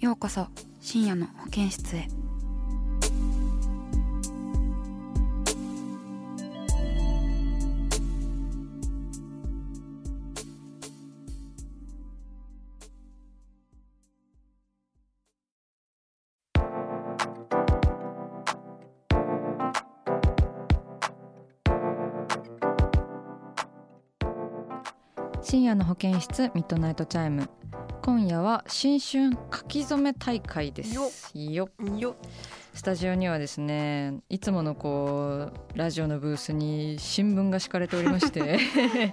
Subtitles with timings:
[0.00, 0.46] ようこそ
[0.80, 2.08] 深夜の保健室へ。
[25.42, 27.50] 深夜の保健室ミッドナイトチャイム。
[28.10, 30.92] 今夜は新春書き初め大会です。
[30.92, 32.16] よよよ
[32.74, 38.58] スタジオにはですねいつものこうラジオのブースに新聞が敷かれておりまして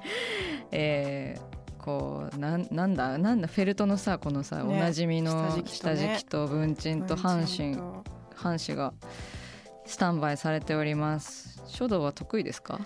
[0.72, 5.32] えーこうなんなんだなんだフェルトのさこのさ、ねおなじみの
[5.68, 7.80] 下敷きと文鎮と半紙
[8.36, 8.94] 半紙が
[9.86, 11.62] スタンバイされております。
[11.68, 12.80] 書道は得意ですか？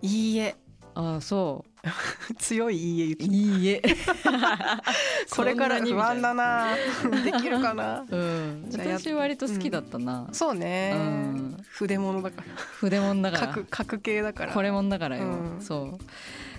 [0.00, 0.54] いいえ。
[0.94, 1.64] ああそ
[2.38, 3.24] 強いいいえ言って。
[3.24, 3.82] ういいえ。
[5.30, 6.66] これから不安だな。
[7.10, 8.04] なできるかな？
[8.08, 8.68] うん。
[8.72, 11.56] 私割と好きだったな、そうね、うん。
[11.68, 12.42] 筆物だか
[12.80, 13.46] 筆もんだから。
[13.48, 14.52] ら書く系だから。
[14.52, 15.60] これもんだからよ、うん。
[15.60, 16.04] そう。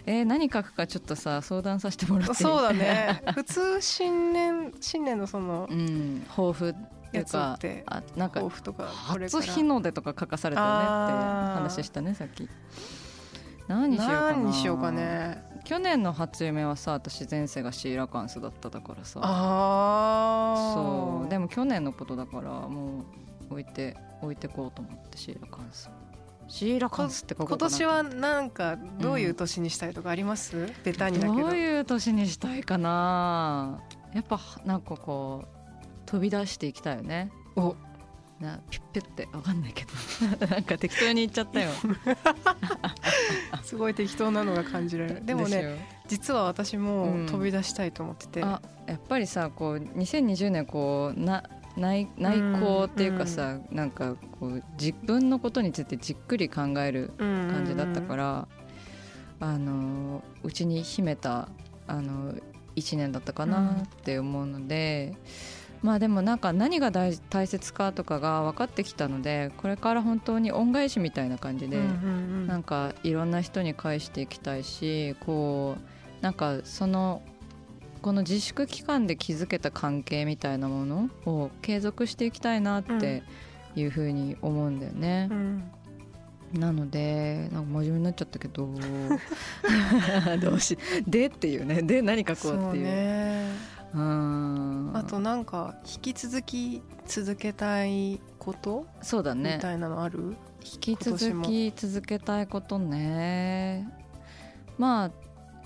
[0.06, 3.22] えー何書くかちょっとさ相談させてもらってそうだね。
[3.36, 6.26] 普通新年新年のそのうん。
[6.30, 6.74] 抱負っ
[7.12, 9.44] ていかってあなんか抱負とか初ら。
[9.44, 12.48] 日の出とか書かされたよねって話したねさっき
[13.68, 14.32] 何にしようかな。
[14.32, 15.44] 何にしようかね。
[15.64, 19.20] 去年の初夢はさ私前世がシーラカンスだっただからさ。
[19.22, 21.30] ああそう。
[21.30, 23.06] でも去年のことだからも
[23.50, 25.90] う置いて置いてこうと思ってシーラカンス。
[26.48, 31.36] シーラカンスって書こ今年はなんかどういう年にしたいとかあります、ベタにだけど。
[31.36, 33.82] どういう年にしたいかな。
[34.14, 35.48] やっぱなんかこう
[36.06, 37.32] 飛び出していきたいよね。
[37.58, 37.76] お
[38.40, 40.48] なピュッピュってわかんないけど。
[40.48, 41.72] なんか適当に言っちゃったよ。
[43.64, 45.26] すごい適当なのが感じられる。
[45.26, 47.26] でもねね実は私もうん。
[47.26, 51.44] 飛び出したいと思ってて、あやっぱりさこう2020年こうな
[51.76, 58.48] 内内向っていうかさ、なんかこう自分のことについてじっくり考える感感じだったから、
[59.40, 61.50] あのうちに秘めた
[61.88, 62.34] あの
[62.76, 65.14] 1年だったかなって思うので、
[65.82, 71.80] まあでもなんか何が大大切かとかが分かってきたのでこれから本当に恩返しみたいな感じで、
[72.48, 75.78] なんかいろんな人に返していきたいしこ
[76.20, 77.22] うなんかその
[78.02, 83.24] この自粛期間で築けた関係みたいなものを継続していきたいなって
[83.76, 85.30] いうふうに思うんだよね。
[86.54, 88.70] なのでなんか真面目になっちゃったけど
[90.42, 91.82] どうしでっていうね。
[91.82, 93.52] で何書こうっていう
[93.94, 99.56] あとなんか引き続き続けたいこと、そうだね。
[99.56, 100.36] みたいなのある？
[100.64, 103.88] 引き続き続けたいことね。
[104.78, 105.12] まあ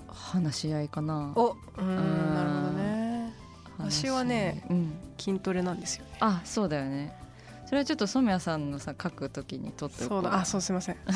[0.06, 1.32] 話し合いかな。
[1.34, 3.34] おうんんなるほどね。
[3.78, 6.12] 私はねうん、筋トレなんですよね。
[6.20, 7.16] あそうだよね。
[7.66, 10.34] それはちょっと染谷さんのさ書くときに撮ってそうだ。
[10.34, 10.96] あそうすいません。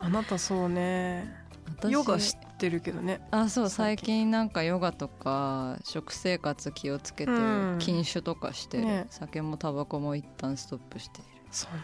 [0.00, 1.32] あなたそうね。
[1.78, 3.22] 私ヨガ知ってるけどね。
[3.30, 7.34] あそう最最近近なんかヨガとか食生活気をつけてう
[7.76, 7.78] ん。
[7.78, 9.06] 禁酒とかしてる、ね。
[9.08, 11.28] 酒もタバコも一旦ストップしている。
[11.50, 11.78] そんな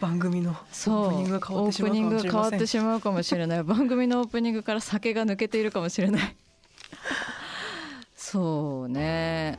[0.00, 2.00] 番組のオープニングが変わってしまうかもしれません。
[2.00, 3.62] オープニング変わってしまうかもしれない。
[3.62, 6.36] 番組のオープニングから酒が抜けているかもしれない。
[8.16, 9.58] そうね。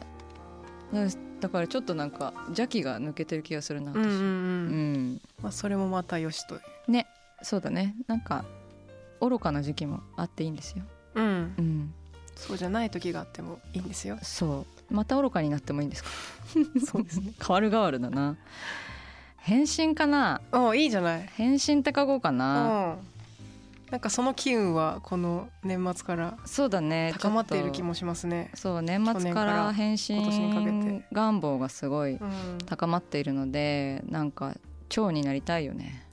[0.92, 1.01] だ
[1.42, 3.98] だからちょっとなんか邪気が抜けてる気がするな私。
[3.98, 5.21] うんうんうん、うん。
[5.42, 7.07] まあ、それもまたよしとね。
[7.44, 7.95] そうだね。
[8.07, 8.45] なんか
[9.21, 10.83] 愚かな時期もあっていいんですよ。
[11.15, 11.53] うん。
[11.57, 11.94] うん。
[12.35, 14.17] そうじゃない時があってもいいんですよ。
[14.21, 14.94] そう。
[14.94, 16.09] また愚かになってもいいんですか？
[16.85, 17.33] そうですね。
[17.39, 18.35] 変わる変わるだな。
[19.38, 20.41] 変身かな？
[20.51, 21.29] おいいじゃない。
[21.33, 22.95] 変身って書こうかな。
[22.95, 23.07] うん。
[23.91, 27.13] なんかその機運はこの年末からそうだね。
[27.19, 28.50] 高まっている気もしますね。
[28.56, 34.56] そう年末からら返今年にかけ信て願望がすごいうん、高まっているのでなんか
[34.89, 36.03] 蝶になりたいよね。
[36.03, 36.05] 蝶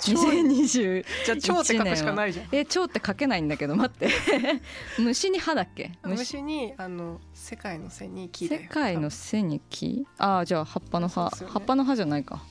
[0.00, 2.48] 2020じゃあ超って書くしかないじゃん。
[2.52, 4.08] え蝶って書けないんだけど待って。
[4.98, 5.92] 虫に歯だっけ？
[6.04, 6.18] 虫。
[6.18, 10.06] 虫にあの世界の背に木世界の背に木？
[10.18, 11.46] ああじゃあ葉っぱの葉、ね。
[11.48, 12.42] 葉っぱの葉じゃないか。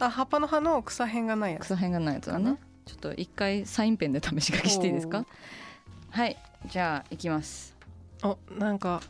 [0.00, 1.62] あ葉っぱの葉の草辺がないやつ。
[1.64, 2.56] 草辺がないやつだね。
[2.86, 5.26] ちょっと一回サインペンで試し書きしていいですか？
[6.10, 6.36] はい
[6.66, 7.76] じゃあいきます。
[8.22, 9.02] おなんか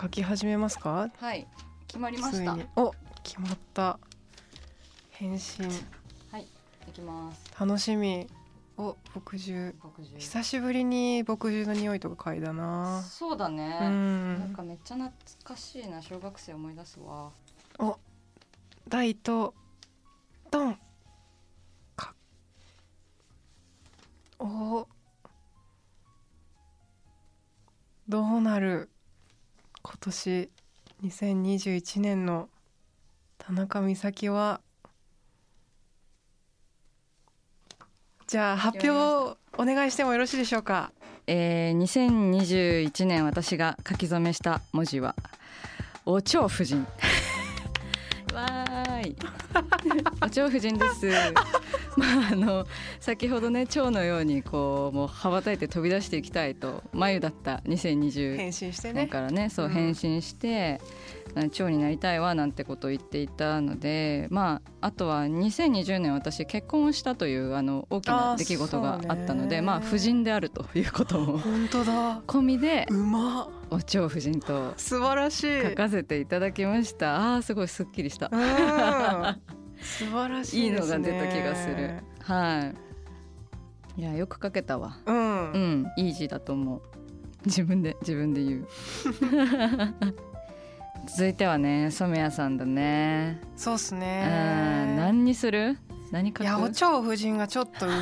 [0.00, 1.10] 書き始めますか？
[1.18, 1.46] はい
[1.86, 2.54] 決まりました。
[2.56, 2.64] に。
[2.74, 2.92] お
[3.22, 3.98] 決まった。
[5.10, 5.66] 返信。
[5.66, 5.70] い
[6.92, 7.52] きます。
[7.58, 8.26] 楽しみ。
[8.78, 9.74] お牧汁
[10.16, 13.02] 久しぶりに牧汁の匂いとか嗅いだな。
[13.02, 15.12] そうだね、うなんんかめっちゃ懐
[15.44, 16.00] かしいな。
[16.00, 17.30] 小学生思い出すわ。
[18.88, 19.54] 大と
[20.50, 20.78] ドン。
[21.96, 22.14] か。
[24.38, 24.86] お。
[28.08, 28.88] どうなる。
[29.82, 30.50] 今年。
[31.04, 32.48] 2021年の
[33.36, 34.61] 田中美咲は
[38.32, 40.90] じゃあ発表をお願いしてもよろしいでしょうか？
[41.26, 45.14] えー、2021年私が書き初めした文字は
[46.06, 46.86] お蝶夫人。
[48.32, 49.16] わーい。
[50.24, 51.06] お蝶夫人です。
[51.96, 52.66] まああの
[53.00, 59.02] 先ほどね蝶のようにこうもう羽ばたいて飛び出していきたいと眉だった2020返信してね。
[59.02, 59.72] 年からねそううん。
[59.72, 60.80] 変身して、
[61.50, 72.20] 蝶になりたいわなんてことを言っていたのでまああとは2020年私結婚をしたというあの大きな出来事があったのでまあ夫人であるということも本当だ。
[72.26, 73.48] 込みでうまっ。
[73.72, 75.62] お蝶夫人と素晴らしい。
[75.62, 77.36] 書かせていただきました。
[77.36, 78.30] あーすごいすっきりした。
[78.30, 80.98] うん素晴らしいいいですね。
[80.98, 81.94] のが出た気がする。
[82.22, 82.72] は
[83.96, 84.00] い。
[84.00, 84.96] いやよく書けたわ。
[85.06, 85.86] うん、うん。
[85.96, 86.82] いい字だと思う。
[87.44, 88.68] 自分で自分で言う。
[91.08, 93.40] 続いてはね染谷さんだね。
[93.56, 94.00] そうっすうん。
[94.00, 95.76] ね何にする？
[96.10, 96.42] 何書く？
[96.44, 97.92] いやお蝶夫人がちょっとうん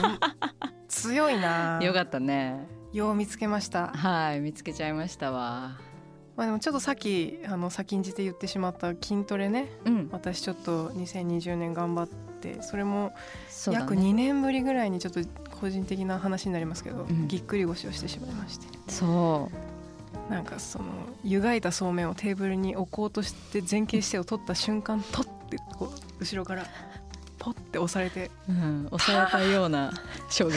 [0.89, 1.79] 強いな。
[1.83, 2.67] よかったね。
[2.93, 3.89] よう見つけました。
[3.89, 5.79] はい見つけちゃいましたわ
[6.41, 9.71] まあでもちょっとさっきあの先んじて言ってしまった筋トレね。
[9.85, 10.09] うん。
[10.11, 13.97] 私ちょっと2020年頑張ってそれも約そうだね。
[14.09, 15.21] 2年ぶりぐらいにちょっと
[15.61, 17.29] 個人的な話になりますけど、うん。
[17.29, 18.67] ぎっくり腰をしてしまいまして。
[18.89, 19.51] そ
[20.29, 20.33] う。
[20.33, 20.87] なんかその
[21.23, 26.65] 湯がいたそうめんをテーブルに置こうとして前傾姿勢を取った瞬間とってこう後ろから
[27.41, 29.93] ポッて押されてうん、押されたような
[30.29, 30.53] 衝撃、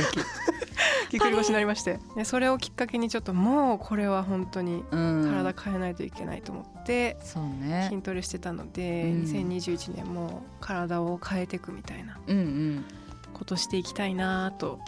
[1.09, 1.97] ぎっくり腰になりまして。
[2.15, 7.87] でそれをきっかけにちょっともうこれは本当にうん、体変えないといけないと思ってそうね。
[7.89, 9.23] 筋トレしてたので、うん。
[9.23, 12.85] 2021年も体を変えていくみたいなうんうん。
[13.33, 14.79] ことしていきたいなと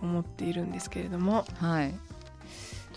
[0.00, 1.44] 思っているんですけれども。
[1.58, 1.94] はい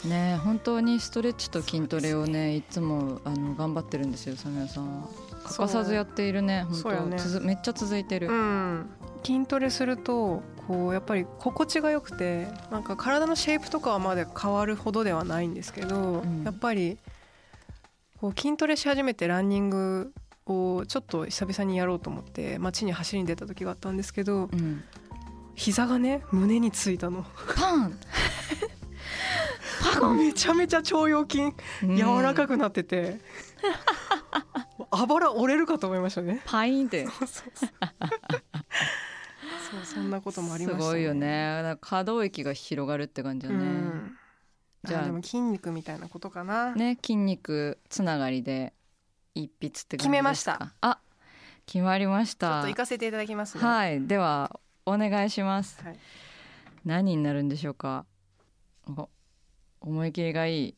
[0.06, 5.08] ね本当にストレッチと筋トレをねいつもあの頑張ってるんですよサミヤさんは。
[5.44, 7.18] 欠かさずやっているね本当。
[7.18, 8.90] つづめっちゃ続いてる、うん、
[9.24, 16.44] 筋トレするとこうやっぱり心地が良くてなんか体のシェイプとかはまだ変わるほどではないんですけど、うん。
[16.44, 16.98] やっぱり
[18.20, 20.14] こう筋トレし始めてランニング
[20.48, 24.84] をちょっと久々にやろうと思って街に走りに出た時があったんですけどうん、
[25.56, 27.26] 膝がね胸についたの。
[27.56, 28.00] パン
[30.14, 33.20] めちゃめちゃ腸腰筋柔らかくくなってて、
[34.92, 36.42] あばら折れるかと思いましたね。
[36.46, 37.06] パインって。
[37.06, 37.52] そうそう。
[37.58, 37.70] そう
[39.72, 41.78] そうそんなこともありすましたごいよね。
[41.82, 44.18] 可動域が広がるって感じだね、うん。
[44.84, 48.74] じゃああでも筋肉みたいなことかな、ね筋肉つながりで
[49.34, 50.74] 一筆って決めました。
[50.82, 51.00] あ
[51.66, 53.64] 決まりましちょったと行かせていただきますね。
[53.64, 54.08] はい。
[54.08, 55.84] ではお願いします。
[55.84, 56.00] はい。
[56.86, 58.06] 何になるんでしょうか？
[58.88, 59.10] お
[59.86, 60.76] 思い切りがいい。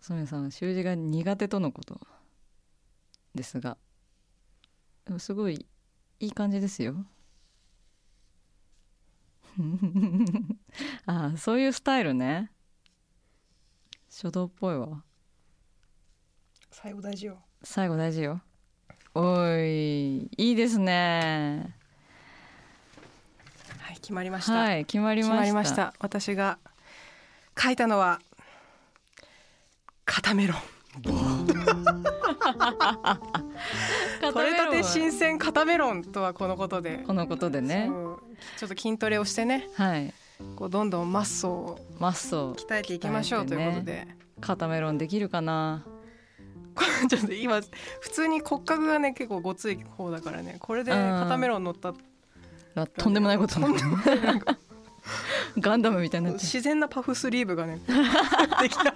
[0.00, 2.00] 染谷さん習字が苦手とのこと。
[3.34, 3.76] ですが
[5.18, 5.66] すごい
[6.20, 7.04] いい感じですよ。
[11.06, 12.52] ああそういうスタイルね。
[14.08, 15.02] 書道っぽいわ。
[16.70, 17.42] 最後大事よ。
[17.64, 18.40] 最後大事よ。
[19.12, 21.74] おいいいですね。
[21.74, 21.83] はい
[24.04, 25.32] 決まりました、はい決まりました。
[25.32, 25.94] 決まりました。
[25.98, 26.58] 私が
[27.58, 28.20] 書いたのは
[30.04, 30.58] 肩メロン
[34.20, 36.98] 取れたて新鮮肩メロンとはこのことで。
[37.06, 37.88] このことでね。
[38.58, 39.70] ちょっと筋トレをしてね。
[39.74, 40.12] はい。
[40.54, 42.52] こうどんどんマッソをマッソ。
[42.52, 44.06] 鍛えていきましょうということで、
[44.42, 45.86] 肩メロンできるかな。
[47.08, 47.62] ちょっと今
[48.00, 50.56] 普通に骨格がね結構ごつい方だからね。
[50.58, 51.94] これで肩メロン乗った
[52.74, 54.10] あとんでもないことになって
[55.58, 56.44] ガンダムみたいになってる。
[56.44, 57.80] 自然なパフスリーブがね
[58.60, 58.92] できたが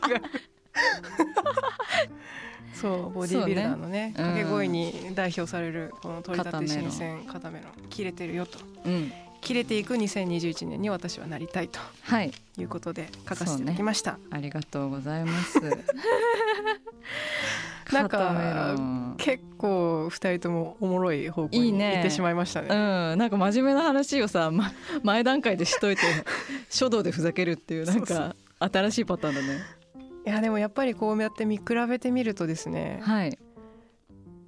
[2.74, 4.44] そうボディービルダーのねそうね。
[4.44, 8.58] け声に代表されるこの取り立て新鮮肩メロン切れてるよと。
[8.84, 9.12] うん。
[9.40, 11.78] 切れていく2021年に私はなりたいと。
[12.02, 12.32] はい。
[12.58, 15.60] いうことで書かせていただきました、ありがとうございます。
[17.92, 18.74] なんか
[19.18, 22.68] 結構二人ともおもろい方向に行ってしまいましたね。
[22.70, 22.74] う
[23.16, 24.72] ん、なんか真面目な話をさ、ま、
[25.02, 26.02] 前段階でしといて
[26.70, 29.58] 書道でふざけるっていうなんか新しいパターンだね。
[30.24, 33.38] いやでもやっぱりこうやって見比べてみるとですねはい。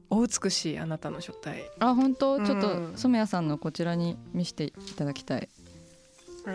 [0.08, 1.70] お美しいあなたの書体。
[1.78, 2.46] あ本当、うん。
[2.46, 5.48] ちょっと染谷さんのこちらに見せていただきたい。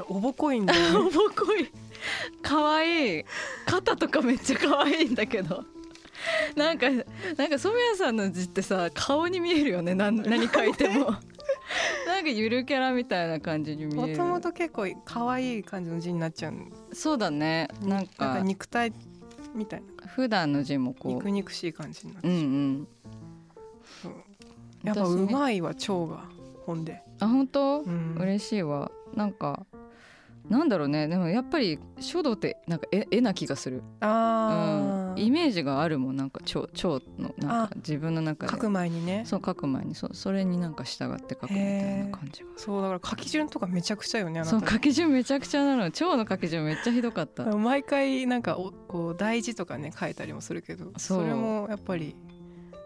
[0.10, 0.98] おぼこいんだよね。
[1.08, 1.72] おぼこい。
[2.42, 3.26] 可愛い。
[3.66, 5.64] 肩とかめっちゃ可愛いんだけど
[6.56, 7.04] なんかなん
[7.50, 9.96] か染谷さんの字ってさ顔に見えるよね。
[9.96, 11.16] なん 何書いても。
[12.06, 14.18] なんかゆるキャラみたいな感じに見える。
[14.18, 16.56] もともと結構可愛い感じの字になっちゃう
[16.94, 17.68] そうだね。
[17.82, 18.94] なんかか肉体
[19.54, 20.08] みたいな。
[20.08, 22.28] 普段の字もこ肉肉しい感じになっう。
[22.28, 22.88] うん
[24.02, 24.10] てう。
[24.12, 24.16] ん
[24.84, 26.30] やっぱ私うまいわ腸が
[26.66, 28.16] 本で、あ本当、うん。
[28.20, 28.92] 嬉しいわ。
[29.14, 29.66] なんか
[30.50, 31.08] なんだろうね。
[31.08, 38.52] でもやっぱり書道ってなんか絵絵な気がする、うん、あーイメージがあるもんなんか蝶蝶のなんあか自分の中で。
[38.52, 39.24] 書く前にね。
[39.26, 39.96] そう書く前に。
[39.96, 42.50] そうそれになんか従って書くみたいな感じが。
[42.58, 45.92] そうだから書き順とかめちゃくちゃよねそう書き順めちゃくちゃなの。
[45.92, 47.46] 蝶の書き順めっちゃひどかった。
[47.46, 52.16] 毎回なんかおこう大字とかね書いたりもするけどそれもやっぱり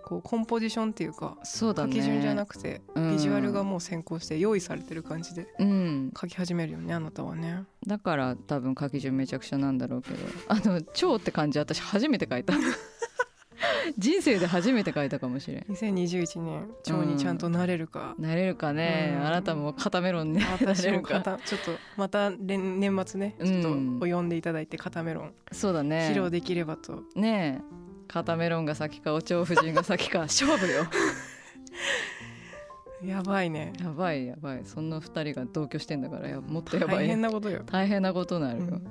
[0.09, 1.93] こうコンポジションっていうかそうだね。
[1.93, 3.11] 書き順じゃなくてうん。
[3.11, 6.11] ビジュアルがもう先行して用意されてる感じでうん。
[6.19, 7.65] 書き始めるよねあなたはね。
[7.85, 10.17] だから多分書き順めちゃくちゃなんだろうけど。
[10.47, 12.55] あの蝶って漢字私初めて書いた。
[13.97, 15.61] 人生で初めて書いたかもしれん。
[15.69, 19.27] 2021年蝶にちゃんとなれるか、なれるかね、うん。
[19.27, 21.13] あなたも肩メロンにな私もれるか。
[21.15, 23.99] 肩ちょっとまた年年末ねちょっとうん。
[24.01, 26.09] お呼んでいただいて肩メロンそうだね。
[26.11, 30.87] 披露できればと、ねえ肩メロンが先かお蝶夫人が先か勝負よ。
[33.05, 33.71] やばいね。
[33.79, 34.61] やばいやばい。
[34.65, 38.81] そんな二人が同居してんだからやもっとやば大い変なことよ、大変なことになるよ、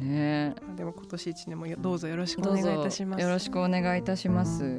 [0.00, 0.08] うん。
[0.08, 3.22] ねでも今年一年もよどうぞよろしえくお願いいたします。
[3.22, 4.78] よろしくお願いいたします